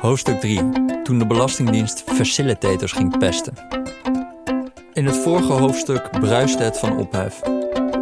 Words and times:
Hoofdstuk 0.00 0.40
3. 0.40 0.60
Toen 1.02 1.18
de 1.18 1.26
Belastingdienst 1.26 2.02
facilitators 2.06 2.92
ging 2.92 3.18
pesten. 3.18 3.54
In 4.92 5.06
het 5.06 5.16
vorige 5.16 5.52
hoofdstuk 5.52 6.10
bruiste 6.10 6.62
het 6.62 6.78
van 6.78 6.98
ophef. 6.98 7.40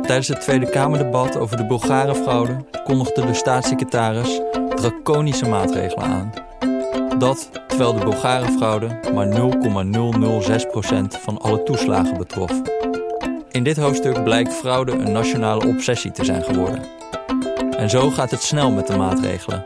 Tijdens 0.03 0.29
het 0.29 0.41
Tweede 0.41 0.71
Kamerdebat 0.71 1.37
over 1.37 1.57
de 1.57 1.67
Bulgarenfraude 1.67 2.57
kondigde 2.85 3.27
de 3.27 3.35
staatssecretaris 3.35 4.41
draconische 4.75 5.49
maatregelen 5.49 6.05
aan. 6.05 6.33
Dat 7.19 7.51
terwijl 7.67 7.95
de 7.95 8.05
Bulgarenfraude 8.05 9.01
maar 9.15 9.27
0,006% 9.27 11.21
van 11.23 11.39
alle 11.39 11.63
toeslagen 11.63 12.19
betrof. 12.19 12.82
In 13.53 13.65
dit 13.65 13.77
hoofdstuk 13.77 14.25
blijkt 14.25 14.55
fraude 14.55 14.93
een 14.93 15.13
nationale 15.13 15.67
obsessie 15.67 16.11
te 16.11 16.25
zijn 16.25 16.43
geworden. 16.43 16.85
En 17.77 17.91
zo 17.91 18.11
gaat 18.11 18.31
het 18.31 18.43
snel 18.43 18.71
met 18.71 18.87
de 18.87 18.97
maatregelen. 18.97 19.65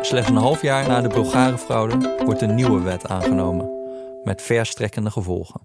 Slechts 0.00 0.28
een 0.30 0.36
half 0.36 0.62
jaar 0.62 0.88
na 0.88 1.00
de 1.00 1.08
Bulgarenfraude 1.08 2.22
wordt 2.24 2.40
een 2.40 2.54
nieuwe 2.54 2.80
wet 2.80 3.08
aangenomen, 3.08 3.70
met 4.24 4.42
verstrekkende 4.42 5.10
gevolgen. 5.10 5.60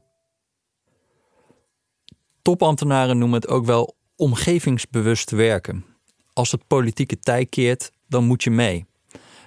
Topambtenaren 2.41 3.17
noemen 3.17 3.39
het 3.39 3.49
ook 3.49 3.65
wel 3.65 3.95
omgevingsbewust 4.15 5.31
werken. 5.31 5.85
Als 6.33 6.51
het 6.51 6.67
politieke 6.67 7.19
tij 7.19 7.45
keert, 7.45 7.91
dan 8.07 8.25
moet 8.25 8.43
je 8.43 8.51
mee. 8.51 8.85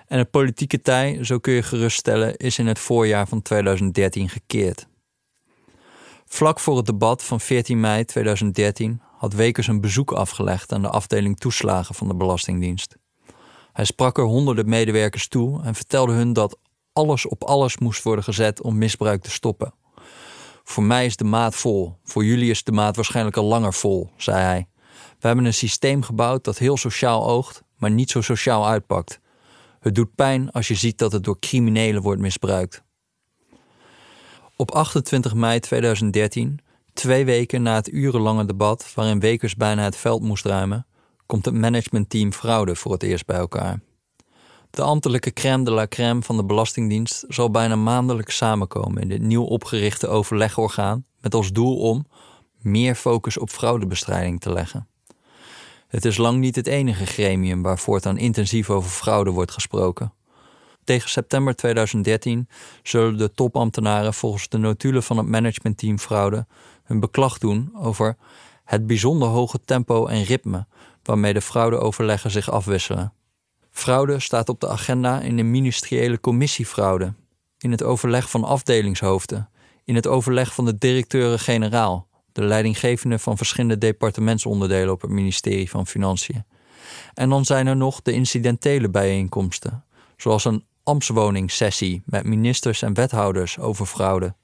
En 0.07 0.19
het 0.19 0.31
politieke 0.31 0.81
tij, 0.81 1.25
zo 1.25 1.39
kun 1.39 1.53
je 1.53 1.63
geruststellen, 1.63 2.37
is 2.37 2.59
in 2.59 2.67
het 2.67 2.79
voorjaar 2.79 3.29
van 3.29 3.43
2013 3.43 4.29
gekeerd. 4.29 4.89
Vlak 6.33 6.61
voor 6.61 6.77
het 6.77 6.87
debat 6.87 7.23
van 7.23 7.41
14 7.41 7.81
mei 7.81 8.05
2013 8.05 9.01
had 9.17 9.33
Wekers 9.33 9.67
een 9.67 9.81
bezoek 9.81 10.13
afgelegd 10.13 10.73
aan 10.73 10.83
de 10.83 10.89
afdeling 10.89 11.39
toeslagen 11.39 11.95
van 11.95 12.09
de 12.09 12.15
Belastingdienst. 12.15 12.97
Hij 13.73 13.85
sprak 13.85 14.19
er 14.19 14.25
honderden 14.25 14.69
medewerkers 14.69 15.29
toe 15.29 15.63
en 15.63 15.75
vertelde 15.75 16.13
hun 16.13 16.33
dat 16.33 16.59
alles 16.93 17.27
op 17.27 17.45
alles 17.45 17.79
moest 17.79 18.03
worden 18.03 18.25
gezet 18.25 18.63
om 18.63 18.79
misbruik 18.79 19.23
te 19.23 19.31
stoppen. 19.31 19.75
Voor 20.65 20.83
mij 20.83 21.07
is 21.07 21.17
de 21.17 21.25
maat 21.25 21.55
vol, 21.55 21.97
voor 22.05 22.25
jullie 22.25 22.51
is 22.51 22.65
de 22.65 22.73
maat 22.73 22.97
waarschijnlijk 22.97 23.37
al 23.37 23.45
langer 23.45 23.75
vol, 23.75 24.11
zei 24.17 24.39
hij. 24.39 24.69
We 25.19 25.27
hebben 25.27 25.45
een 25.45 25.55
systeem 25.55 26.03
gebouwd 26.03 26.45
dat 26.45 26.59
heel 26.59 26.77
sociaal 26.77 27.29
oogt, 27.29 27.63
maar 27.77 27.91
niet 27.91 28.11
zo 28.11 28.21
sociaal 28.21 28.67
uitpakt. 28.67 29.21
Het 29.81 29.95
doet 29.95 30.15
pijn 30.15 30.51
als 30.51 30.69
je 30.69 30.75
ziet 30.75 30.99
dat 30.99 31.13
het 31.13 31.25
door 31.25 31.39
criminelen 31.39 32.03
wordt 32.03 32.21
misbruikt. 32.21 32.83
Op 34.61 34.71
28 34.71 35.35
mei 35.35 35.61
2013, 35.61 36.61
twee 36.93 37.25
weken 37.25 37.63
na 37.63 37.75
het 37.75 37.93
urenlange 37.93 38.45
debat 38.47 38.93
waarin 38.95 39.21
Wekers 39.21 39.57
bijna 39.57 39.83
het 39.83 39.97
veld 39.97 40.23
moest 40.23 40.45
ruimen, 40.45 40.87
komt 41.27 41.45
het 41.45 41.55
managementteam 41.55 42.33
fraude 42.33 42.77
voor 42.77 42.93
het 42.93 43.03
eerst 43.03 43.27
bij 43.27 43.37
elkaar. 43.37 43.81
De 44.71 44.83
ambtelijke 44.83 45.33
crème 45.33 45.65
de 45.65 45.71
la 45.71 45.87
crème 45.87 46.23
van 46.23 46.37
de 46.37 46.45
Belastingdienst 46.45 47.25
zal 47.29 47.51
bijna 47.51 47.77
maandelijks 47.77 48.37
samenkomen 48.37 49.03
in 49.03 49.09
dit 49.09 49.21
nieuw 49.21 49.45
opgerichte 49.45 50.09
overlegorgaan 50.09 51.05
met 51.21 51.35
als 51.35 51.53
doel 51.53 51.77
om 51.77 52.07
meer 52.59 52.95
focus 52.95 53.39
op 53.39 53.51
fraudebestrijding 53.51 54.41
te 54.41 54.53
leggen. 54.53 54.89
Het 55.89 56.05
is 56.05 56.17
lang 56.17 56.39
niet 56.39 56.57
het 56.57 56.67
enige 56.67 57.07
gremium 57.07 57.63
waar 57.63 57.79
voortaan 57.79 58.19
intensief 58.19 58.71
over 58.71 58.91
fraude 58.91 59.31
wordt 59.31 59.53
gesproken. 59.53 60.13
Tegen 60.85 61.11
september 61.11 61.57
2013 61.57 62.49
zullen 62.83 63.19
de 63.19 63.33
topambtenaren 63.33 64.15
volgens 64.15 64.49
de 64.49 64.59
notulen 64.59 65.03
van 65.03 65.17
het 65.17 65.27
managementteam 65.27 65.99
fraude 65.99 66.47
hun 66.85 67.01
beklag 67.01 67.39
doen 67.39 67.71
over 67.75 68.17
het 68.65 68.87
bijzonder 68.87 69.29
hoge 69.29 69.61
tempo 69.65 70.07
en 70.07 70.23
ritme 70.23 70.67
waarmee 71.03 71.33
de 71.33 71.41
fraudeoverleggen 71.41 72.31
zich 72.31 72.51
afwisselen. 72.51 73.13
Fraude 73.71 74.21
staat 74.21 74.49
op 74.49 74.61
de 74.61 74.69
agenda 74.69 75.21
in 75.21 75.37
de 75.37 75.43
ministeriële 75.43 76.21
commissie 76.21 76.67
fraude, 76.67 77.15
in 77.59 77.71
het 77.71 77.83
overleg 77.83 78.31
van 78.31 78.45
afdelingshoofden, 78.45 79.51
in 79.85 79.95
het 79.95 80.07
overleg 80.07 80.55
van 80.55 80.65
de 80.65 80.79
directeuren-generaal, 80.79 82.09
de 82.33 82.43
leidinggevende 82.43 83.19
van 83.19 83.37
verschillende 83.37 83.79
departementsonderdelen 83.79 84.93
op 84.93 85.01
het 85.01 85.11
ministerie 85.11 85.71
van 85.71 85.87
Financiën. 85.87 86.45
En 87.15 87.29
dan 87.29 87.45
zijn 87.45 87.67
er 87.67 87.77
nog 87.77 88.03
de 88.03 88.13
incidentele 88.13 88.91
bijeenkomsten, 88.91 89.85
zoals 90.17 90.45
een 90.45 90.65
ambtswoningssessie 90.91 92.03
met 92.05 92.25
ministers 92.25 92.83
en 92.83 92.95
wethouders 92.95 93.59
over 93.59 93.87
fraude. 93.87 94.35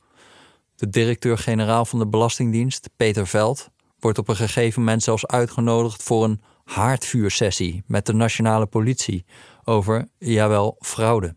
De 0.76 0.88
directeur-generaal 0.88 1.84
van 1.84 1.98
de 1.98 2.06
Belastingdienst, 2.06 2.90
Peter 2.96 3.26
Veld, 3.26 3.68
wordt 3.98 4.18
op 4.18 4.28
een 4.28 4.36
gegeven 4.36 4.80
moment 4.82 5.02
zelfs 5.02 5.26
uitgenodigd 5.26 6.02
voor 6.02 6.24
een 6.24 6.42
haardvuursessie 6.64 7.82
met 7.86 8.06
de 8.06 8.12
nationale 8.12 8.66
politie 8.66 9.24
over, 9.64 10.08
jawel, 10.18 10.76
fraude. 10.80 11.34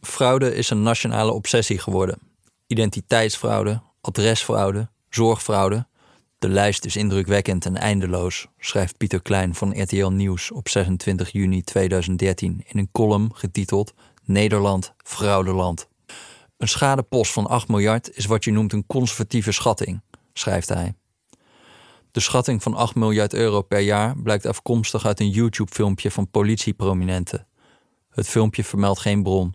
Fraude 0.00 0.54
is 0.54 0.70
een 0.70 0.82
nationale 0.82 1.32
obsessie 1.32 1.78
geworden. 1.78 2.18
Identiteitsfraude, 2.66 3.82
adresfraude, 4.00 4.88
zorgfraude. 5.10 5.86
De 6.38 6.48
lijst 6.48 6.84
is 6.84 6.96
indrukwekkend 6.96 7.66
en 7.66 7.76
eindeloos, 7.76 8.46
schrijft 8.58 8.96
Pieter 8.96 9.22
Klein 9.22 9.54
van 9.54 9.82
RTL 9.82 10.06
Nieuws 10.06 10.50
op 10.50 10.68
26 10.68 11.32
juni 11.32 11.62
2013 11.62 12.62
in 12.66 12.78
een 12.78 12.88
column 12.92 13.30
getiteld 13.34 13.94
Nederland, 14.24 14.94
fraudeland. 15.04 15.88
Een 16.56 16.68
schadepost 16.68 17.32
van 17.32 17.46
8 17.46 17.68
miljard 17.68 18.16
is 18.16 18.26
wat 18.26 18.44
je 18.44 18.50
noemt 18.50 18.72
een 18.72 18.86
conservatieve 18.86 19.52
schatting, 19.52 20.00
schrijft 20.32 20.68
hij. 20.68 20.94
De 22.10 22.20
schatting 22.20 22.62
van 22.62 22.74
8 22.74 22.94
miljard 22.94 23.34
euro 23.34 23.62
per 23.62 23.80
jaar 23.80 24.16
blijkt 24.16 24.46
afkomstig 24.46 25.06
uit 25.06 25.20
een 25.20 25.30
YouTube-filmpje 25.30 26.10
van 26.10 26.30
politieprominenten. 26.30 27.46
Het 28.10 28.28
filmpje 28.28 28.64
vermeldt 28.64 29.00
geen 29.00 29.22
bron. 29.22 29.54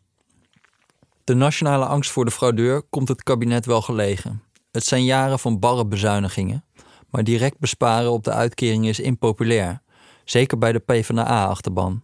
De 1.23 1.33
nationale 1.33 1.85
angst 1.85 2.11
voor 2.11 2.25
de 2.25 2.31
fraudeur 2.31 2.81
komt 2.81 3.07
het 3.07 3.23
kabinet 3.23 3.65
wel 3.65 3.81
gelegen. 3.81 4.43
Het 4.73 4.85
zijn 4.85 5.03
jaren 5.03 5.39
van 5.39 5.59
barre 5.59 5.85
bezuinigingen, 5.85 6.65
maar 7.09 7.23
direct 7.23 7.59
besparen 7.59 8.11
op 8.11 8.23
de 8.23 8.31
uitkering 8.31 8.87
is 8.87 8.99
impopulair, 8.99 9.81
zeker 10.25 10.57
bij 10.57 10.71
de 10.71 10.79
PvdA-achterban. 10.79 12.03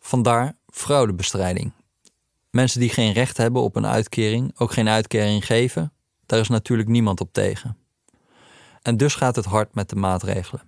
Vandaar 0.00 0.56
fraudebestrijding. 0.66 1.72
Mensen 2.50 2.80
die 2.80 2.88
geen 2.88 3.12
recht 3.12 3.36
hebben 3.36 3.62
op 3.62 3.76
een 3.76 3.86
uitkering 3.86 4.52
ook 4.58 4.72
geen 4.72 4.88
uitkering 4.88 5.46
geven, 5.46 5.92
daar 6.26 6.40
is 6.40 6.48
natuurlijk 6.48 6.88
niemand 6.88 7.20
op 7.20 7.32
tegen. 7.32 7.76
En 8.82 8.96
dus 8.96 9.14
gaat 9.14 9.36
het 9.36 9.44
hard 9.44 9.74
met 9.74 9.88
de 9.88 9.96
maatregelen. 9.96 10.62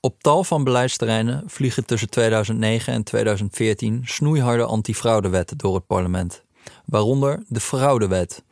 Op 0.00 0.22
tal 0.22 0.44
van 0.44 0.64
beleidsterreinen 0.64 1.42
vliegen 1.46 1.84
tussen 1.84 2.10
2009 2.10 2.92
en 2.92 3.04
2014 3.04 4.02
snoeiharde 4.04 4.64
antifraudewetten 4.64 5.58
door 5.58 5.74
het 5.74 5.86
parlement. 5.86 6.44
Waaronder 6.84 7.44
de 7.48 7.60
Fraudewet. 7.60 8.42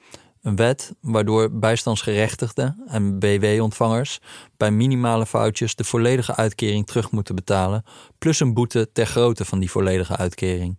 Een 0.42 0.56
wet 0.56 0.94
waardoor 1.00 1.58
bijstandsgerechtigden 1.58 2.82
en 2.86 3.18
BW-ontvangers 3.18 4.18
bij 4.56 4.70
minimale 4.70 5.26
foutjes 5.26 5.74
de 5.74 5.84
volledige 5.84 6.36
uitkering 6.36 6.86
terug 6.86 7.10
moeten 7.10 7.34
betalen, 7.34 7.84
plus 8.18 8.40
een 8.40 8.54
boete 8.54 8.92
ter 8.92 9.06
grootte 9.06 9.44
van 9.44 9.58
die 9.58 9.70
volledige 9.70 10.16
uitkering. 10.16 10.76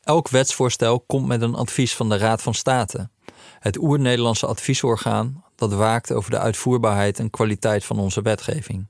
Elk 0.00 0.28
wetsvoorstel 0.28 1.00
komt 1.00 1.26
met 1.26 1.42
een 1.42 1.54
advies 1.54 1.96
van 1.96 2.08
de 2.08 2.16
Raad 2.16 2.42
van 2.42 2.54
State, 2.54 3.10
het 3.58 3.78
oer-Nederlandse 3.78 4.46
adviesorgaan 4.46 5.44
dat 5.54 5.72
waakt 5.72 6.12
over 6.12 6.30
de 6.30 6.38
uitvoerbaarheid 6.38 7.18
en 7.18 7.30
kwaliteit 7.30 7.84
van 7.84 7.98
onze 7.98 8.22
wetgeving. 8.22 8.86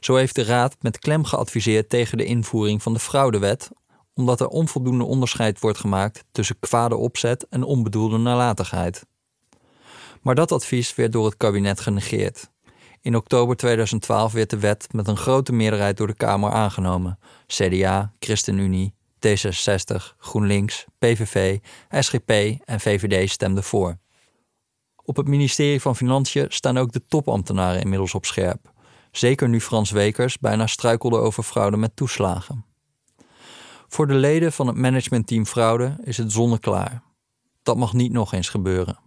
Zo 0.00 0.14
heeft 0.14 0.34
de 0.34 0.44
Raad 0.44 0.76
met 0.80 0.98
klem 0.98 1.24
geadviseerd 1.24 1.88
tegen 1.88 2.18
de 2.18 2.24
invoering 2.24 2.82
van 2.82 2.92
de 2.92 2.98
fraudewet, 2.98 3.70
omdat 4.14 4.40
er 4.40 4.48
onvoldoende 4.48 5.04
onderscheid 5.04 5.60
wordt 5.60 5.78
gemaakt 5.78 6.24
tussen 6.32 6.58
kwade 6.60 6.96
opzet 6.96 7.48
en 7.48 7.62
onbedoelde 7.62 8.18
nalatigheid. 8.18 9.06
Maar 10.22 10.34
dat 10.34 10.52
advies 10.52 10.94
werd 10.94 11.12
door 11.12 11.24
het 11.24 11.36
kabinet 11.36 11.80
genegeerd. 11.80 12.50
In 13.00 13.16
oktober 13.16 13.56
2012 13.56 14.32
werd 14.32 14.50
de 14.50 14.58
wet 14.58 14.86
met 14.92 15.08
een 15.08 15.16
grote 15.16 15.52
meerderheid 15.52 15.96
door 15.96 16.06
de 16.06 16.14
Kamer 16.14 16.50
aangenomen. 16.50 17.18
CDA, 17.46 18.12
ChristenUnie, 18.18 18.94
D66, 19.26 20.16
GroenLinks, 20.18 20.84
PVV, 20.98 21.58
SGP 21.90 22.30
en 22.64 22.80
VVD 22.80 23.30
stemden 23.30 23.64
voor. 23.64 23.98
Op 25.04 25.16
het 25.16 25.28
ministerie 25.28 25.80
van 25.80 25.96
Financiën 25.96 26.46
staan 26.48 26.78
ook 26.78 26.92
de 26.92 27.02
topambtenaren 27.08 27.80
inmiddels 27.80 28.14
op 28.14 28.24
scherp. 28.24 28.72
Zeker 29.10 29.48
nu 29.48 29.60
Frans 29.60 29.90
Wekers 29.90 30.38
bijna 30.38 30.66
struikelde 30.66 31.16
over 31.16 31.42
fraude 31.42 31.76
met 31.76 31.96
toeslagen. 31.96 32.64
Voor 33.94 34.06
de 34.06 34.14
leden 34.14 34.52
van 34.52 34.66
het 34.66 34.76
managementteam 34.76 35.46
fraude 35.46 35.96
is 36.02 36.16
het 36.16 36.32
zonneklaar. 36.32 37.02
Dat 37.62 37.76
mag 37.76 37.92
niet 37.92 38.12
nog 38.12 38.32
eens 38.32 38.48
gebeuren. 38.48 38.98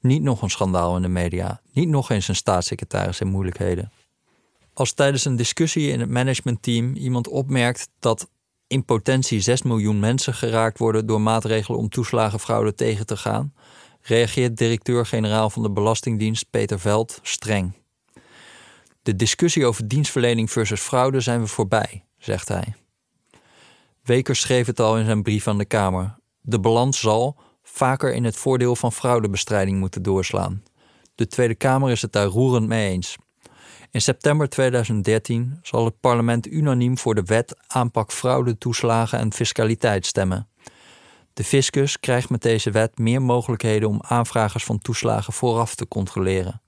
Niet 0.00 0.22
nog 0.22 0.42
een 0.42 0.50
schandaal 0.50 0.96
in 0.96 1.02
de 1.02 1.08
media. 1.08 1.60
Niet 1.72 1.88
nog 1.88 2.10
eens 2.10 2.28
een 2.28 2.36
staatssecretaris 2.36 3.20
in 3.20 3.26
moeilijkheden. 3.26 3.92
Als 4.74 4.92
tijdens 4.92 5.24
een 5.24 5.36
discussie 5.36 5.90
in 5.90 6.00
het 6.00 6.10
managementteam 6.10 6.94
iemand 6.94 7.28
opmerkt 7.28 7.88
dat 7.98 8.30
in 8.66 8.84
potentie 8.84 9.40
6 9.40 9.62
miljoen 9.62 10.00
mensen 10.00 10.34
geraakt 10.34 10.78
worden 10.78 11.06
door 11.06 11.20
maatregelen 11.20 11.78
om 11.78 11.88
toeslagenfraude 11.88 12.74
tegen 12.74 13.06
te 13.06 13.16
gaan, 13.16 13.54
reageert 14.00 14.56
directeur-generaal 14.56 15.50
van 15.50 15.62
de 15.62 15.70
Belastingdienst 15.70 16.50
Peter 16.50 16.80
Veld 16.80 17.18
streng. 17.22 17.72
De 19.02 19.16
discussie 19.16 19.66
over 19.66 19.88
dienstverlening 19.88 20.50
versus 20.50 20.80
fraude 20.80 21.20
zijn 21.20 21.40
we 21.40 21.46
voorbij, 21.46 22.04
zegt 22.18 22.48
hij. 22.48 22.74
Wekers 24.02 24.40
schreef 24.40 24.66
het 24.66 24.80
al 24.80 24.98
in 24.98 25.04
zijn 25.04 25.22
brief 25.22 25.48
aan 25.48 25.58
de 25.58 25.64
Kamer. 25.64 26.18
De 26.40 26.60
balans 26.60 27.00
zal 27.00 27.36
vaker 27.62 28.14
in 28.14 28.24
het 28.24 28.36
voordeel 28.36 28.76
van 28.76 28.92
fraudebestrijding 28.92 29.78
moeten 29.78 30.02
doorslaan. 30.02 30.62
De 31.14 31.26
Tweede 31.26 31.54
Kamer 31.54 31.90
is 31.90 32.02
het 32.02 32.12
daar 32.12 32.26
roerend 32.26 32.66
mee 32.66 32.90
eens. 32.90 33.16
In 33.90 34.00
september 34.00 34.48
2013 34.48 35.58
zal 35.62 35.84
het 35.84 36.00
parlement 36.00 36.46
unaniem 36.46 36.98
voor 36.98 37.14
de 37.14 37.22
wet 37.22 37.56
aanpak 37.66 38.12
fraude, 38.12 38.58
toeslagen 38.58 39.18
en 39.18 39.32
fiscaliteit 39.32 40.06
stemmen. 40.06 40.48
De 41.32 41.44
fiscus 41.44 42.00
krijgt 42.00 42.30
met 42.30 42.42
deze 42.42 42.70
wet 42.70 42.98
meer 42.98 43.22
mogelijkheden 43.22 43.88
om 43.88 44.02
aanvragers 44.02 44.64
van 44.64 44.78
toeslagen 44.78 45.32
vooraf 45.32 45.74
te 45.74 45.88
controleren, 45.88 46.62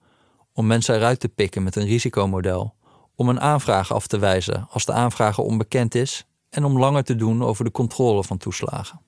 om 0.52 0.66
mensen 0.66 0.94
eruit 0.94 1.20
te 1.20 1.28
pikken 1.28 1.62
met 1.62 1.76
een 1.76 1.86
risicomodel, 1.86 2.74
om 3.14 3.28
een 3.28 3.40
aanvraag 3.40 3.92
af 3.92 4.06
te 4.06 4.18
wijzen 4.18 4.66
als 4.70 4.84
de 4.84 4.92
aanvrager 4.92 5.44
onbekend 5.44 5.94
is 5.94 6.26
en 6.52 6.64
om 6.64 6.78
langer 6.78 7.04
te 7.04 7.16
doen 7.16 7.44
over 7.44 7.64
de 7.64 7.70
controle 7.70 8.24
van 8.24 8.38
toeslagen. 8.38 9.00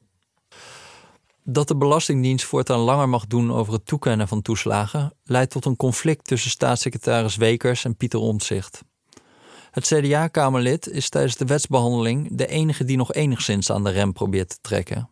Dat 1.42 1.68
de 1.68 1.76
Belastingdienst 1.76 2.44
voortaan 2.44 2.78
langer 2.78 3.08
mag 3.08 3.26
doen 3.26 3.52
over 3.52 3.72
het 3.72 3.86
toekennen 3.86 4.28
van 4.28 4.42
toeslagen 4.42 5.12
leidt 5.24 5.50
tot 5.50 5.64
een 5.64 5.76
conflict 5.76 6.24
tussen 6.24 6.50
staatssecretaris 6.50 7.36
Wekers 7.36 7.84
en 7.84 7.96
Pieter 7.96 8.20
Omtzigt. 8.20 8.82
Het 9.70 9.86
CDA-Kamerlid 9.86 10.88
is 10.88 11.08
tijdens 11.08 11.36
de 11.36 11.44
wetsbehandeling 11.44 12.28
de 12.36 12.46
enige 12.46 12.84
die 12.84 12.96
nog 12.96 13.12
enigszins 13.12 13.70
aan 13.70 13.84
de 13.84 13.90
rem 13.90 14.12
probeert 14.12 14.48
te 14.48 14.58
trekken. 14.60 15.08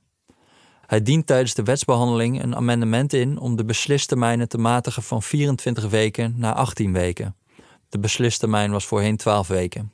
Hij 0.86 1.02
dient 1.02 1.26
tijdens 1.26 1.54
de 1.54 1.62
wetsbehandeling 1.62 2.42
een 2.42 2.56
amendement 2.56 3.12
in 3.12 3.38
om 3.38 3.56
de 3.56 3.64
beslistermijnen 3.64 4.48
te 4.48 4.58
matigen 4.58 5.02
van 5.02 5.22
24 5.22 5.88
weken 5.88 6.34
naar 6.36 6.54
18 6.54 6.92
weken. 6.92 7.36
De 7.88 7.98
beslistermijn 7.98 8.70
was 8.70 8.86
voorheen 8.86 9.16
12 9.16 9.48
weken. 9.48 9.92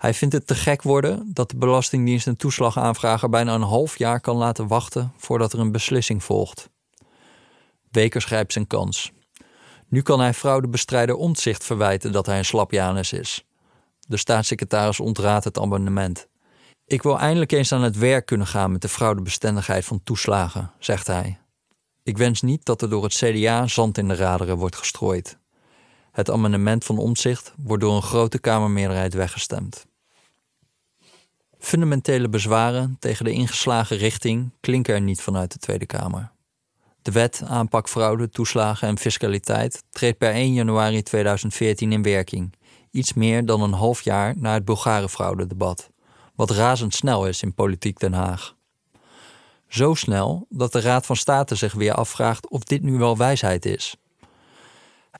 Hij 0.00 0.14
vindt 0.14 0.34
het 0.34 0.46
te 0.46 0.54
gek 0.54 0.82
worden 0.82 1.30
dat 1.32 1.50
de 1.50 1.56
Belastingdienst 1.56 2.26
een 2.26 2.36
toeslagaanvrager 2.36 3.28
bijna 3.28 3.54
een 3.54 3.62
half 3.62 3.98
jaar 3.98 4.20
kan 4.20 4.36
laten 4.36 4.66
wachten 4.66 5.12
voordat 5.16 5.52
er 5.52 5.58
een 5.58 5.72
beslissing 5.72 6.24
volgt. 6.24 6.70
Wekers 7.90 8.24
grijpt 8.24 8.52
zijn 8.52 8.66
kans. 8.66 9.12
Nu 9.88 10.02
kan 10.02 10.20
hij 10.20 10.34
fraudebestrijder 10.34 11.14
Omtzigt 11.14 11.64
verwijten 11.64 12.12
dat 12.12 12.26
hij 12.26 12.38
een 12.38 12.44
slapjanus 12.44 13.12
is. 13.12 13.44
De 14.00 14.16
staatssecretaris 14.16 15.00
ontraadt 15.00 15.44
het 15.44 15.58
amendement. 15.58 16.26
Ik 16.84 17.02
wil 17.02 17.18
eindelijk 17.18 17.52
eens 17.52 17.72
aan 17.72 17.82
het 17.82 17.96
werk 17.96 18.26
kunnen 18.26 18.46
gaan 18.46 18.72
met 18.72 18.82
de 18.82 18.88
fraudebestendigheid 18.88 19.84
van 19.84 20.02
toeslagen, 20.04 20.72
zegt 20.78 21.06
hij. 21.06 21.38
Ik 22.02 22.18
wens 22.18 22.42
niet 22.42 22.64
dat 22.64 22.82
er 22.82 22.90
door 22.90 23.02
het 23.02 23.14
CDA 23.14 23.66
zand 23.66 23.98
in 23.98 24.08
de 24.08 24.14
raderen 24.14 24.56
wordt 24.56 24.76
gestrooid. 24.76 25.38
Het 26.10 26.30
amendement 26.30 26.84
van 26.84 26.98
Omtzigt 26.98 27.54
wordt 27.56 27.82
door 27.82 27.94
een 27.94 28.02
grote 28.02 28.38
Kamermeerderheid 28.38 29.14
weggestemd. 29.14 29.88
Fundamentele 31.60 32.28
bezwaren 32.28 32.96
tegen 32.98 33.24
de 33.24 33.30
ingeslagen 33.30 33.96
richting 33.96 34.50
klinken 34.60 34.94
er 34.94 35.00
niet 35.00 35.20
vanuit 35.20 35.52
de 35.52 35.58
Tweede 35.58 35.86
Kamer. 35.86 36.32
De 37.02 37.10
wet 37.10 37.42
aanpak 37.46 37.88
fraude, 37.88 38.28
toeslagen 38.28 38.88
en 38.88 38.98
fiscaliteit 38.98 39.82
treedt 39.90 40.18
per 40.18 40.30
1 40.30 40.52
januari 40.52 41.02
2014 41.02 41.92
in 41.92 42.02
werking, 42.02 42.54
iets 42.90 43.12
meer 43.12 43.46
dan 43.46 43.62
een 43.62 43.72
half 43.72 44.02
jaar 44.02 44.34
na 44.36 44.52
het 44.52 44.64
Bulgarenfraude-debat, 44.64 45.90
wat 46.34 46.50
razendsnel 46.50 47.26
is 47.26 47.42
in 47.42 47.54
politiek 47.54 47.98
Den 47.98 48.12
Haag. 48.12 48.56
Zo 49.68 49.94
snel 49.94 50.46
dat 50.48 50.72
de 50.72 50.80
Raad 50.80 51.06
van 51.06 51.16
State 51.16 51.54
zich 51.54 51.72
weer 51.72 51.94
afvraagt 51.94 52.50
of 52.50 52.62
dit 52.62 52.82
nu 52.82 52.98
wel 52.98 53.16
wijsheid 53.16 53.64
is. 53.64 53.96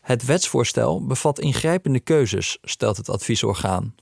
Het 0.01 0.25
wetsvoorstel 0.25 1.07
bevat 1.07 1.39
ingrijpende 1.39 2.01
keuzes, 2.01 2.59
stelt 2.63 2.97
het 2.97 3.09
adviesorgaan, 3.09 3.95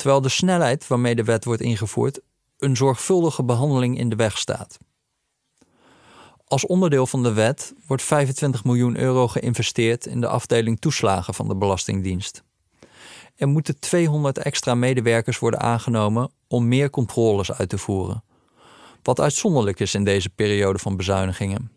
terwijl 0.00 0.20
de 0.20 0.28
snelheid 0.28 0.86
waarmee 0.86 1.14
de 1.14 1.24
wet 1.24 1.44
wordt 1.44 1.60
ingevoerd 1.60 2.20
een 2.58 2.76
zorgvuldige 2.76 3.44
behandeling 3.44 3.98
in 3.98 4.08
de 4.08 4.16
weg 4.16 4.38
staat. 4.38 4.78
Als 6.44 6.66
onderdeel 6.66 7.06
van 7.06 7.22
de 7.22 7.32
wet 7.32 7.74
wordt 7.86 8.02
25 8.02 8.64
miljoen 8.64 8.98
euro 8.98 9.28
geïnvesteerd 9.28 10.06
in 10.06 10.20
de 10.20 10.28
afdeling 10.28 10.80
toeslagen 10.80 11.34
van 11.34 11.48
de 11.48 11.56
Belastingdienst. 11.56 12.42
Er 13.36 13.48
moeten 13.48 13.78
200 13.78 14.38
extra 14.38 14.74
medewerkers 14.74 15.38
worden 15.38 15.60
aangenomen 15.60 16.30
om 16.48 16.68
meer 16.68 16.90
controles 16.90 17.52
uit 17.52 17.68
te 17.68 17.78
voeren. 17.78 18.24
Wat 19.02 19.20
uitzonderlijk 19.20 19.80
is 19.80 19.94
in 19.94 20.04
deze 20.04 20.30
periode 20.30 20.78
van 20.78 20.96
bezuinigingen. 20.96 21.70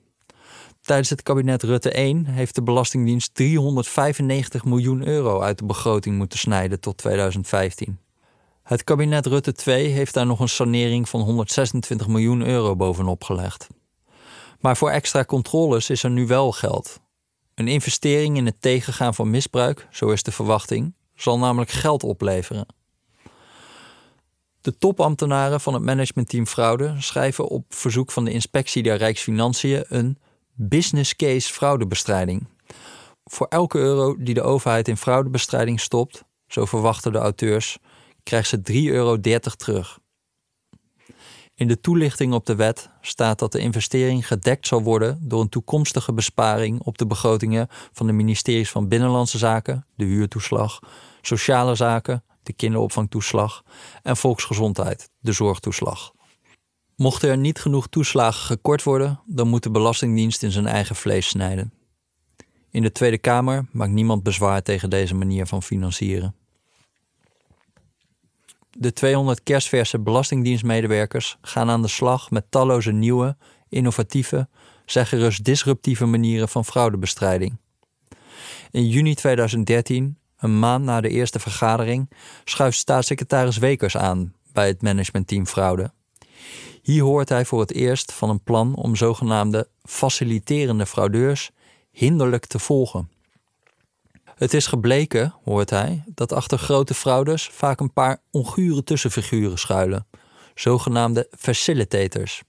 Tijdens 0.81 1.09
het 1.09 1.23
kabinet 1.23 1.63
Rutte 1.63 1.91
1 1.91 2.25
heeft 2.25 2.55
de 2.55 2.63
Belastingdienst 2.63 3.35
395 3.35 4.65
miljoen 4.65 5.07
euro 5.07 5.41
uit 5.41 5.57
de 5.57 5.65
begroting 5.65 6.17
moeten 6.17 6.39
snijden 6.39 6.79
tot 6.79 6.97
2015. 6.97 8.02
Het 8.63 8.83
kabinet 8.83 9.25
Rutte 9.25 9.51
2 9.51 9.87
heeft 9.87 10.13
daar 10.13 10.25
nog 10.25 10.39
een 10.39 10.49
sanering 10.49 11.09
van 11.09 11.21
126 11.21 12.07
miljoen 12.07 12.41
euro 12.41 12.75
bovenop 12.75 13.23
gelegd. 13.23 13.67
Maar 14.59 14.77
voor 14.77 14.89
extra 14.89 15.25
controles 15.25 15.89
is 15.89 16.03
er 16.03 16.09
nu 16.09 16.27
wel 16.27 16.51
geld. 16.51 16.99
Een 17.55 17.67
investering 17.67 18.37
in 18.37 18.45
het 18.45 18.61
tegengaan 18.61 19.13
van 19.13 19.29
misbruik, 19.29 19.87
zo 19.91 20.09
is 20.09 20.23
de 20.23 20.31
verwachting, 20.31 20.95
zal 21.15 21.39
namelijk 21.39 21.71
geld 21.71 22.03
opleveren. 22.03 22.65
De 24.61 24.77
topambtenaren 24.77 25.61
van 25.61 25.73
het 25.73 25.83
managementteam 25.83 26.47
fraude 26.47 26.95
schrijven 26.99 27.47
op 27.47 27.65
verzoek 27.69 28.11
van 28.11 28.25
de 28.25 28.31
inspectie 28.31 28.83
der 28.83 28.97
Rijksfinanciën 28.97 29.85
een 29.87 30.17
business 30.53 31.15
case 31.15 31.53
fraudebestrijding. 31.53 32.47
Voor 33.23 33.47
elke 33.47 33.77
euro 33.77 34.15
die 34.17 34.33
de 34.33 34.41
overheid 34.41 34.87
in 34.87 34.97
fraudebestrijding 34.97 35.79
stopt, 35.79 36.23
zo 36.47 36.65
verwachten 36.65 37.11
de 37.11 37.17
auteurs, 37.17 37.77
krijgt 38.23 38.49
ze 38.49 38.61
3,30 38.71 38.75
euro 38.83 39.19
terug. 39.57 39.99
In 41.55 41.67
de 41.67 41.79
toelichting 41.79 42.33
op 42.33 42.45
de 42.45 42.55
wet 42.55 42.89
staat 43.01 43.39
dat 43.39 43.51
de 43.51 43.59
investering 43.59 44.27
gedekt 44.27 44.67
zal 44.67 44.81
worden 44.81 45.19
door 45.21 45.41
een 45.41 45.49
toekomstige 45.49 46.13
besparing 46.13 46.81
op 46.81 46.97
de 46.97 47.07
begrotingen 47.07 47.67
van 47.69 48.07
de 48.07 48.13
ministeries 48.13 48.69
van 48.69 48.87
Binnenlandse 48.87 49.37
Zaken, 49.37 49.85
de 49.95 50.05
huurtoeslag, 50.05 50.79
Sociale 51.21 51.75
Zaken, 51.75 52.23
de 52.43 52.53
kinderopvangtoeslag 52.53 53.63
en 54.03 54.17
Volksgezondheid, 54.17 55.09
de 55.19 55.31
zorgtoeslag. 55.31 56.11
Mochten 56.95 57.29
er 57.29 57.37
niet 57.37 57.59
genoeg 57.59 57.87
toeslagen 57.87 58.45
gekort 58.45 58.83
worden, 58.83 59.19
dan 59.25 59.47
moet 59.47 59.63
de 59.63 59.71
Belastingdienst 59.71 60.43
in 60.43 60.51
zijn 60.51 60.67
eigen 60.67 60.95
vlees 60.95 61.27
snijden. 61.27 61.73
In 62.69 62.81
de 62.81 62.91
Tweede 62.91 63.17
Kamer 63.17 63.65
maakt 63.71 63.91
niemand 63.91 64.23
bezwaar 64.23 64.61
tegen 64.61 64.89
deze 64.89 65.15
manier 65.15 65.45
van 65.45 65.63
financieren. 65.63 66.35
De 68.77 68.93
200 68.93 69.43
kerstverse 69.43 69.99
belastingdienstmedewerkers 69.99 71.37
gaan 71.41 71.69
aan 71.69 71.81
de 71.81 71.87
slag 71.87 72.31
met 72.31 72.45
talloze 72.49 72.91
nieuwe, 72.91 73.37
innovatieve, 73.69 74.47
zeg 74.85 75.09
gerust 75.09 75.43
disruptieve 75.43 76.05
manieren 76.05 76.49
van 76.49 76.65
fraudebestrijding. 76.65 77.57
In 78.71 78.87
juni 78.87 79.15
2013, 79.15 80.17
een 80.37 80.59
maand 80.59 80.85
na 80.85 81.01
de 81.01 81.09
eerste 81.09 81.39
vergadering, 81.39 82.09
schuift 82.43 82.77
staatssecretaris 82.77 83.57
Wekers 83.57 83.97
aan 83.97 84.33
bij 84.51 84.67
het 84.67 84.81
managementteam 84.81 85.47
fraude. 85.47 85.91
Hier 86.81 87.03
hoort 87.03 87.29
hij 87.29 87.45
voor 87.45 87.59
het 87.59 87.73
eerst 87.73 88.11
van 88.11 88.29
een 88.29 88.43
plan 88.43 88.75
om 88.75 88.95
zogenaamde 88.95 89.67
faciliterende 89.83 90.85
fraudeurs 90.85 91.51
hinderlijk 91.91 92.45
te 92.45 92.59
volgen. 92.59 93.09
Het 94.43 94.53
is 94.53 94.67
gebleken, 94.67 95.33
hoort 95.43 95.69
hij, 95.69 96.03
dat 96.07 96.31
achter 96.31 96.57
grote 96.57 96.93
fraudes 96.93 97.49
vaak 97.51 97.79
een 97.79 97.93
paar 97.93 98.21
ongure 98.31 98.83
tussenfiguren 98.83 99.57
schuilen, 99.57 100.07
zogenaamde 100.55 101.27
facilitators. 101.37 102.43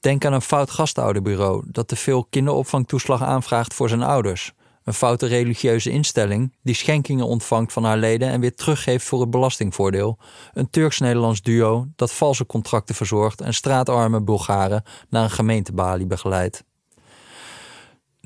Denk 0.00 0.24
aan 0.24 0.32
een 0.32 0.42
fout 0.42 0.70
gastouderbureau 0.70 1.64
dat 1.66 1.88
te 1.88 1.96
veel 1.96 2.24
kinderopvangtoeslag 2.24 3.22
aanvraagt 3.22 3.74
voor 3.74 3.88
zijn 3.88 4.02
ouders. 4.02 4.52
Een 4.84 4.94
foute 4.94 5.26
religieuze 5.26 5.90
instelling 5.90 6.56
die 6.62 6.74
schenkingen 6.74 7.26
ontvangt 7.26 7.72
van 7.72 7.84
haar 7.84 7.98
leden 7.98 8.28
en 8.28 8.40
weer 8.40 8.54
teruggeeft 8.54 9.06
voor 9.06 9.20
het 9.20 9.30
belastingvoordeel. 9.30 10.18
Een 10.52 10.70
Turks-Nederlands 10.70 11.42
duo 11.42 11.86
dat 11.96 12.12
valse 12.12 12.46
contracten 12.46 12.94
verzorgt 12.94 13.40
en 13.40 13.54
straatarme 13.54 14.22
Bulgaren 14.22 14.82
naar 15.08 15.22
een 15.22 15.30
gemeentebalie 15.30 16.06
begeleidt. 16.06 16.64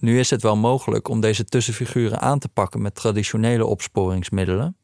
Nu 0.03 0.19
is 0.19 0.31
het 0.31 0.43
wel 0.43 0.57
mogelijk 0.57 1.09
om 1.09 1.21
deze 1.21 1.45
tussenfiguren 1.45 2.21
aan 2.21 2.39
te 2.39 2.49
pakken 2.49 2.83
met 2.83 2.95
traditionele 2.95 3.67
opsporingsmiddelen. 3.67 4.77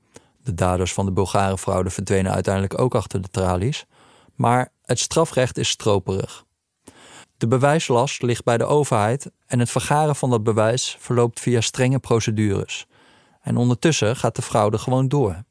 De 0.43 0.55
daders 0.55 0.93
van 0.93 1.05
de 1.05 1.13
Bulgarenfraude 1.13 1.91
verdwenen 1.91 2.33
uiteindelijk 2.33 2.81
ook 2.81 2.95
achter 2.95 3.23
de 3.23 3.29
tralies. 3.29 3.87
Maar 4.35 4.73
het 4.83 4.99
strafrecht 4.99 5.59
is 5.59 5.69
stroperig. 5.69 6.45
De 7.37 7.47
bewijslast 7.47 8.23
ligt 8.23 8.45
bij 8.45 8.59
de 8.59 8.65
overheid 8.65 9.31
en 9.47 9.59
het 9.59 9.71
vergaren 9.71 10.17
van 10.17 10.31
dat 10.31 10.43
bewijs 10.43 10.97
verloopt 10.99 11.41
via 11.41 11.61
strenge 11.61 11.99
procedures. 11.99 12.87
En 13.41 13.57
ondertussen 13.57 14.17
gaat 14.17 14.37
de 14.37 14.43
fraude 14.43 14.79
gewoon 14.79 15.09
door. 15.09 15.43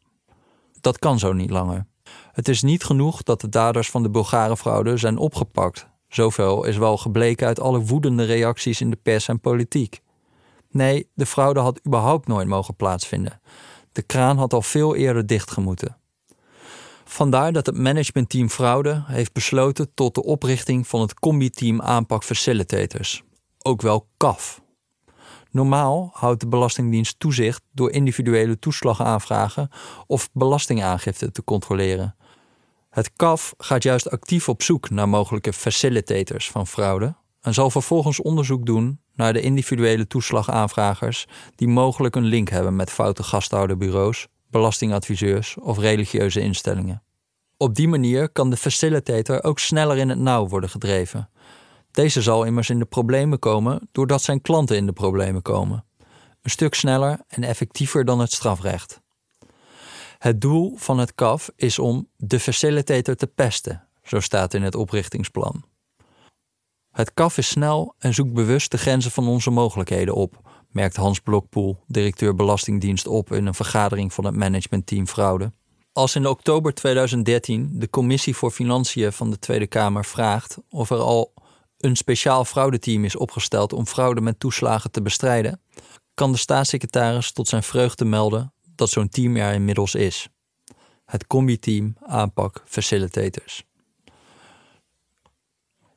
Dat 0.82 1.00
kan 1.00 1.20
zo 1.20 1.34
niet 1.34 1.50
langer. 1.50 1.88
Het 2.32 2.48
is 2.48 2.62
niet 2.62 2.84
genoeg 2.84 3.24
dat 3.24 3.42
de 3.42 3.50
daders 3.50 3.90
van 3.90 4.04
de 4.04 4.10
Bulgarenfraude 4.10 4.98
zijn 4.98 5.18
opgepakt 5.18 5.88
Zoveel 6.08 6.64
is 6.64 6.78
wel 6.78 6.98
gebleken 6.98 7.48
uit 7.48 7.60
alle 7.60 7.80
woedende 7.80 8.24
reacties 8.24 8.82
in 8.82 8.90
de 8.90 8.96
pers 8.96 9.28
en 9.28 9.40
politiek. 9.40 10.02
Nee, 10.70 11.10
de 11.14 11.26
fraude 11.26 11.60
had 11.60 11.80
überhaupt 11.88 12.28
nooit 12.28 12.48
mogen 12.48 12.76
plaatsvinden. 12.76 13.42
De 13.92 14.02
kraan 14.02 14.38
had 14.38 14.54
al 14.54 14.62
veel 14.62 14.96
eerder 14.96 15.26
dichtgemoeten. 15.26 15.98
Vandaar 17.06 17.52
dat 17.52 17.66
het 17.66 17.78
managementteam 17.78 18.50
fraude 18.50 19.04
heeft 19.06 19.34
besloten 19.34 19.94
tot 19.94 20.16
de 20.16 20.24
oprichting 20.24 20.88
van 20.88 21.02
het 21.02 21.14
combi-team 21.14 21.82
aanpak 21.82 22.24
facilitators, 22.24 23.24
ook 23.62 23.82
wel 23.82 24.08
CAF. 24.18 24.62
Normaal 25.52 26.10
houdt 26.14 26.40
de 26.40 26.48
Belastingdienst 26.48 27.20
toezicht 27.20 27.62
door 27.72 27.92
individuele 27.92 28.60
toeslagaanvragen 28.60 29.70
of 30.08 30.30
belastingaangifte 30.34 31.32
te 31.32 31.44
controleren. 31.44 32.16
Het 32.98 33.14
CAF 33.16 33.54
gaat 33.58 33.84
juist 33.84 34.10
actief 34.10 34.50
op 34.50 34.64
zoek 34.64 34.90
naar 34.90 35.10
mogelijke 35.10 35.54
facilitators 35.54 36.52
van 36.52 36.68
fraude 36.68 37.16
en 37.42 37.54
zal 37.54 37.70
vervolgens 37.70 38.22
onderzoek 38.22 38.66
doen 38.66 39.00
naar 39.14 39.34
de 39.34 39.42
individuele 39.42 40.08
toeslagaanvragers 40.08 41.26
die 41.56 41.68
mogelijk 41.68 42.16
een 42.16 42.24
link 42.24 42.50
hebben 42.50 42.76
met 42.76 42.92
foute 42.92 43.24
gasthouderbureaus, 43.24 44.28
belastingadviseurs 44.50 45.58
of 45.60 45.78
religieuze 45.78 46.40
instellingen. 46.40 47.04
Op 47.58 47.76
die 47.76 47.88
manier 47.88 48.30
kan 48.30 48.50
de 48.50 48.58
facilitator 48.58 49.44
ook 49.44 49.60
sneller 49.60 49.98
in 49.98 50.10
het 50.10 50.20
nauw 50.20 50.48
worden 50.48 50.70
gedreven. 50.70 51.30
Deze 51.92 52.22
zal 52.22 52.44
immers 52.44 52.70
in 52.70 52.80
de 52.80 52.86
problemen 52.86 53.40
komen 53.40 53.90
doordat 53.92 54.22
zijn 54.22 54.42
klanten 54.42 54.76
in 54.76 54.86
de 54.86 54.94
problemen 54.94 55.42
komen. 55.42 55.86
Een 56.42 56.50
stuk 56.50 56.74
sneller 56.74 57.20
en 57.28 57.44
effectiever 57.44 58.06
dan 58.06 58.20
het 58.20 58.32
strafrecht. 58.32 59.02
Het 60.28 60.42
doel 60.42 60.76
van 60.76 60.98
het 60.98 61.16
CAF 61.16 61.52
is 61.56 61.80
om 61.80 62.10
de 62.16 62.40
facilitator 62.40 63.16
te 63.16 63.28
pesten, 63.28 63.88
zo 64.04 64.20
staat 64.20 64.54
in 64.54 64.62
het 64.62 64.76
oprichtingsplan. 64.76 65.64
Het 66.92 67.14
CAF 67.14 67.38
is 67.38 67.48
snel 67.48 67.96
en 67.98 68.14
zoekt 68.14 68.34
bewust 68.34 68.72
de 68.72 68.78
grenzen 68.78 69.12
van 69.12 69.28
onze 69.28 69.50
mogelijkheden 69.50 70.16
op, 70.16 70.42
merkt 70.70 70.96
Hans 70.96 71.20
Blokpoel, 71.20 71.84
directeur 71.86 72.36
Belastingdienst, 72.36 73.08
op 73.08 73.32
in 73.32 73.46
een 73.46 73.54
vergadering 73.54 74.14
van 74.14 74.26
het 74.26 74.36
managementteam 74.36 75.08
Fraude. 75.08 75.52
Als 75.92 76.16
in 76.16 76.28
oktober 76.28 76.74
2013 76.74 77.70
de 77.74 77.90
Commissie 77.90 78.36
voor 78.36 78.52
Financiën 78.52 79.14
van 79.14 79.30
de 79.30 79.40
Tweede 79.40 79.68
Kamer 79.68 80.06
vraagt 80.06 80.58
of 80.70 80.90
er 80.90 81.00
al 81.00 81.34
een 81.78 81.96
speciaal 81.96 82.46
fraudeteam 82.46 83.06
is 83.06 83.16
opgesteld 83.16 83.74
om 83.74 83.86
fraude 83.86 84.22
met 84.22 84.40
toeslagen 84.40 84.92
te 84.92 85.02
bestrijden, 85.02 85.62
kan 86.14 86.32
de 86.32 86.38
staatssecretaris 86.38 87.32
tot 87.32 87.48
zijn 87.48 87.64
vreugde 87.64 88.06
melden 88.06 88.52
dat 88.78 88.90
zo'n 88.90 89.10
team 89.10 89.36
er 89.36 89.54
inmiddels 89.54 89.96
is. 89.96 90.30
Het 91.06 91.28
combi-team 91.28 91.96
aanpak 92.06 92.64
facilitators. 92.66 93.64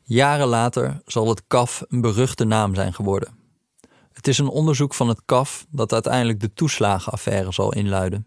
Jaren 0.03 0.47
later 0.47 1.03
zal 1.07 1.29
het 1.29 1.47
CAF 1.47 1.83
een 1.89 2.01
beruchte 2.01 2.45
naam 2.45 2.75
zijn 2.75 2.95
geworden. 2.95 3.39
Het 4.13 4.29
is 4.29 4.39
een 4.39 4.49
onderzoek 4.49 4.95
van 4.95 5.09
het 5.09 5.25
CAF 5.25 5.67
dat 5.71 5.93
uiteindelijk 5.93 6.41
de 6.41 6.53
toeslagenaffaire 6.53 7.53
zal 7.53 7.73
inluiden. 7.73 8.27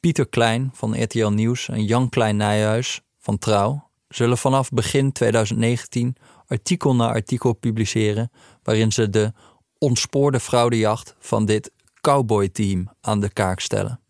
Pieter 0.00 0.28
Klein 0.28 0.70
van 0.74 1.02
RTL 1.02 1.28
Nieuws 1.28 1.68
en 1.68 1.84
Jan 1.84 2.08
Klein 2.08 2.36
Nijhuis 2.36 3.00
van 3.18 3.38
Trouw 3.38 3.90
zullen 4.08 4.38
vanaf 4.38 4.70
begin 4.70 5.12
2019 5.12 6.16
artikel 6.46 6.94
na 6.94 7.08
artikel 7.08 7.52
publiceren 7.52 8.30
waarin 8.62 8.92
ze 8.92 9.10
de 9.10 9.32
ontspoorde 9.78 10.40
fraudejacht 10.40 11.14
van 11.18 11.44
dit 11.44 11.72
cowboy-team 12.00 12.88
aan 13.00 13.20
de 13.20 13.32
kaak 13.32 13.60
stellen. 13.60 14.00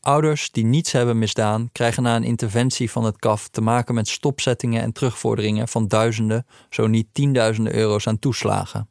Ouders 0.00 0.50
die 0.50 0.64
niets 0.64 0.92
hebben 0.92 1.18
misdaan, 1.18 1.68
krijgen 1.72 2.02
na 2.02 2.16
een 2.16 2.24
interventie 2.24 2.90
van 2.90 3.04
het 3.04 3.16
KAF 3.16 3.48
te 3.48 3.60
maken 3.60 3.94
met 3.94 4.08
stopzettingen 4.08 4.82
en 4.82 4.92
terugvorderingen 4.92 5.68
van 5.68 5.88
duizenden, 5.88 6.46
zo 6.70 6.86
niet 6.86 7.06
tienduizenden 7.12 7.74
euro's 7.74 8.06
aan 8.06 8.18
toeslagen. 8.18 8.88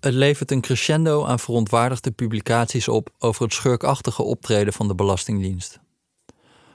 Het 0.00 0.14
levert 0.14 0.50
een 0.50 0.60
crescendo 0.60 1.24
aan 1.24 1.38
verontwaardigde 1.38 2.10
publicaties 2.10 2.88
op 2.88 3.10
over 3.18 3.42
het 3.42 3.52
schurkachtige 3.52 4.22
optreden 4.22 4.72
van 4.72 4.88
de 4.88 4.94
Belastingdienst. 4.94 5.80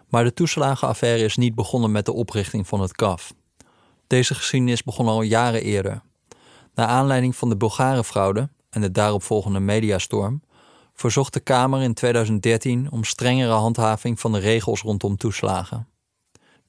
Maar 0.08 0.24
de 0.24 0.34
toeslagenaffaire 0.34 1.24
is 1.24 1.38
niet 1.38 1.55
begonnen 1.55 1.91
met 1.91 2.05
de 2.05 2.13
oprichting 2.13 2.67
van 2.67 2.82
het 2.82 2.91
KAF. 2.91 3.34
Deze 4.08 4.36
geschiedenis 4.36 4.84
begon 4.84 5.08
al 5.08 5.22
jaren 5.22 5.63
eerder. 5.63 6.01
Na 6.75 6.86
aanleiding 6.86 7.36
van 7.36 7.50
de 7.50 7.58
Bulgarenfraude 7.58 8.50
en 8.70 8.82
de 8.82 8.91
daaropvolgende 8.91 9.60
mediastorm 9.60 10.41
verzocht 10.93 11.33
de 11.33 11.39
Kamer 11.39 11.81
in 11.81 11.93
2013 11.93 12.91
om 12.91 13.03
strengere 13.03 13.51
handhaving 13.51 14.19
van 14.19 14.31
de 14.31 14.39
regels 14.39 14.81
rondom 14.81 15.17
toeslagen. 15.17 15.88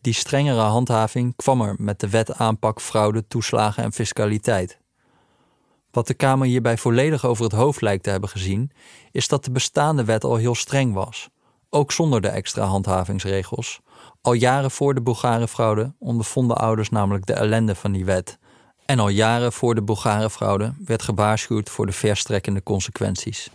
Die 0.00 0.14
strengere 0.14 0.60
handhaving 0.60 1.36
kwam 1.36 1.60
er 1.60 1.74
met 1.78 2.00
de 2.00 2.08
wet 2.08 2.34
aanpak 2.34 2.80
fraude, 2.80 3.26
toeslagen 3.26 3.82
en 3.82 3.92
fiscaliteit. 3.92 4.78
Wat 5.90 6.06
de 6.06 6.14
Kamer 6.14 6.46
hierbij 6.46 6.78
volledig 6.78 7.24
over 7.24 7.44
het 7.44 7.52
hoofd 7.52 7.80
lijkt 7.80 8.04
te 8.04 8.10
hebben 8.10 8.28
gezien, 8.28 8.70
is 9.10 9.28
dat 9.28 9.44
de 9.44 9.50
bestaande 9.50 10.04
wet 10.04 10.24
al 10.24 10.36
heel 10.36 10.54
streng 10.54 10.94
was, 10.94 11.28
ook 11.70 11.92
zonder 11.92 12.20
de 12.20 12.28
extra 12.28 12.64
handhavingsregels. 12.64 13.80
Al 14.20 14.32
jaren 14.32 14.70
voor 14.70 14.94
de 14.94 15.02
Bulgarenfraude 15.02 15.94
ondervonden 15.98 16.56
ouders 16.56 16.88
namelijk 16.88 17.26
de 17.26 17.32
ellende 17.32 17.74
van 17.74 17.92
die 17.92 18.04
wet. 18.04 18.38
En 18.86 18.98
al 18.98 19.08
jaren 19.08 19.52
voor 19.52 19.74
de 19.74 19.82
Bulgarenfraude 19.82 20.74
werd 20.84 21.02
gewaarschuwd 21.02 21.70
voor 21.70 21.86
de 21.86 21.92
verstrekkende 21.92 22.62
consequenties. 22.62 23.50